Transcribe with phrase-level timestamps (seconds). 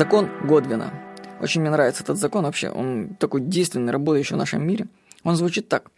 [0.00, 0.94] Закон Годвина.
[1.42, 2.70] Очень мне нравится этот закон вообще.
[2.70, 4.86] Он такой действенный, работающий в нашем мире.
[5.24, 5.90] Он звучит так.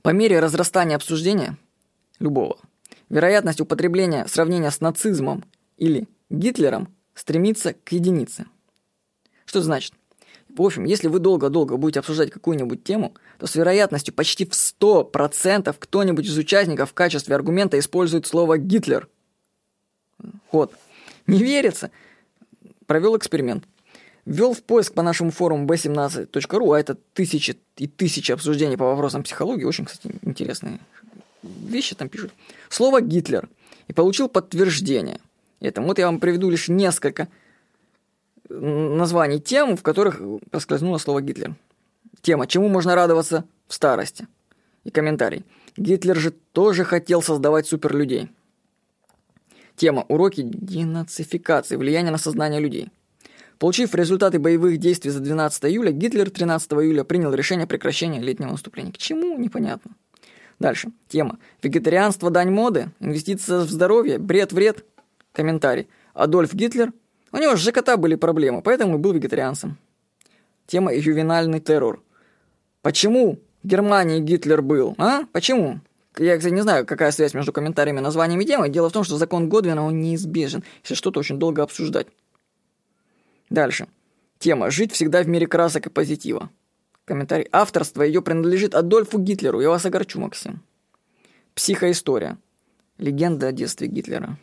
[0.00, 1.58] По мере разрастания обсуждения
[2.20, 2.56] любого,
[3.10, 5.44] вероятность употребления сравнения с нацизмом
[5.76, 8.46] или Гитлером стремится к единице.
[9.44, 9.92] Что это значит?
[10.48, 15.76] В общем, если вы долго-долго будете обсуждать какую-нибудь тему, то с вероятностью почти в 100%
[15.78, 19.06] кто-нибудь из участников в качестве аргумента использует слово «Гитлер».
[20.50, 20.72] Вот.
[21.26, 21.90] Не верится?
[22.90, 23.68] Провел эксперимент.
[24.26, 29.22] Ввел в поиск по нашему форуму b17.ru, а это тысячи и тысячи обсуждений по вопросам
[29.22, 30.80] психологии, очень, кстати, интересные
[31.44, 32.32] вещи там пишут.
[32.68, 33.48] Слово «Гитлер»
[33.86, 35.20] и получил подтверждение
[35.60, 35.86] этому.
[35.86, 37.28] Вот я вам приведу лишь несколько
[38.48, 40.20] названий тем, в которых
[40.50, 41.54] проскользнуло слово «Гитлер».
[42.22, 44.26] Тема «Чему можно радоваться в старости?»
[44.82, 45.44] И комментарий.
[45.76, 48.30] Гитлер же тоже хотел создавать суперлюдей.
[49.80, 51.76] Тема «Уроки денацификации.
[51.76, 52.90] Влияние на сознание людей».
[53.58, 58.50] Получив результаты боевых действий за 12 июля, Гитлер 13 июля принял решение о прекращении летнего
[58.50, 58.92] наступления.
[58.92, 59.38] К чему?
[59.38, 59.92] Непонятно.
[60.58, 60.90] Дальше.
[61.08, 61.38] Тема.
[61.62, 62.90] Вегетарианство– дань моды?
[63.00, 64.18] Инвестиция в здоровье?
[64.18, 64.84] Бред-вред?
[65.32, 65.88] Комментарий.
[66.12, 66.92] Адольф Гитлер
[67.32, 69.78] у него с ЖКТ были проблемы, поэтому и был вегетарианцем.
[70.66, 72.02] Тема «Ювенальный террор».
[72.82, 75.22] Почему в Германии Гитлер был, а?
[75.32, 75.80] Почему?
[76.20, 78.68] Я, кстати, не знаю, какая связь между комментариями и названиями темы.
[78.68, 82.08] Дело в том, что закон Годвина, он неизбежен, если что-то очень долго обсуждать.
[83.48, 83.88] Дальше.
[84.38, 86.50] Тема «Жить всегда в мире красок и позитива».
[87.06, 87.48] Комментарий.
[87.52, 89.62] Авторство ее принадлежит Адольфу Гитлеру.
[89.62, 90.62] Я вас огорчу, Максим.
[91.54, 92.36] Психоистория.
[92.98, 94.36] Легенда о детстве Гитлера.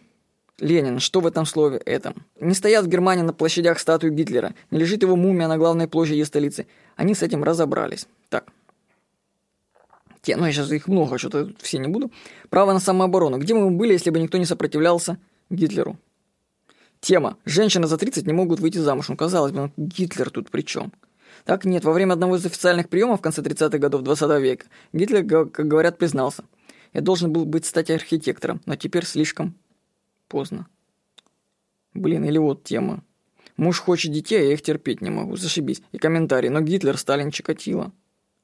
[0.57, 2.25] Ленин, что в этом слове этом?
[2.39, 6.23] Не стоят в Германии на площадях статуи Гитлера, не лежит его мумия на главной площади
[6.23, 6.65] столицы.
[6.95, 8.07] Они с этим разобрались.
[8.29, 8.51] Так.
[10.27, 12.11] Те, ну я сейчас их много, что-то все не буду.
[12.49, 13.37] Право на самооборону.
[13.37, 15.97] Где мы были, если бы никто не сопротивлялся Гитлеру?
[16.99, 17.37] Тема.
[17.45, 19.07] Женщины за 30 не могут выйти замуж.
[19.07, 20.91] Ну, казалось бы, ну, Гитлер тут при чем?
[21.45, 25.49] Так нет, во время одного из официальных приемов в конце 30-х годов 20 века Гитлер,
[25.49, 26.43] как говорят, признался.
[26.91, 29.55] Я должен был быть стать архитектором, но теперь слишком
[30.27, 30.67] Поздно.
[31.93, 33.01] Блин, или вот тема.
[33.55, 35.37] Муж хочет детей, а я их терпеть не могу.
[35.37, 35.81] Зашибись.
[35.93, 36.49] И комментарий.
[36.49, 37.93] Но Гитлер, Сталин, Чикатило.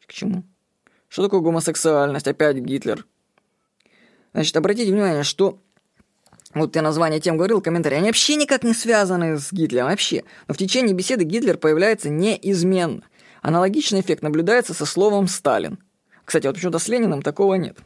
[0.08, 0.46] К чему?
[1.14, 2.28] Что такое гомосексуальность?
[2.28, 3.06] Опять Гитлер.
[4.34, 5.60] Значит, обратите внимание, что...
[6.56, 7.98] Вот я название тем говорил, комментарии.
[7.98, 9.90] Они вообще никак не связаны с Гитлером.
[9.90, 10.24] Вообще.
[10.48, 13.04] Но в течение беседы Гитлер появляется неизменно.
[13.44, 15.78] Аналогичный эффект наблюдается со словом «Сталин».
[16.26, 17.78] Кстати, вот почему-то с Лениным такого нет.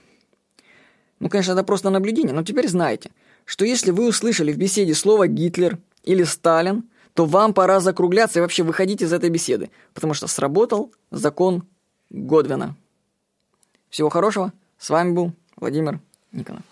[1.19, 3.11] Ну, конечно, это просто наблюдение, но теперь знаете–
[3.43, 8.41] что если вы услышали в беседе слово «Гитлер» или «Сталин», то вам пора закругляться и
[8.41, 11.63] вообще выходить из этой беседы, потому что сработал закон
[12.09, 12.75] Годвина.
[13.89, 14.53] Всего хорошего.
[14.77, 15.99] С вами был Владимир
[16.31, 16.63] Никонов.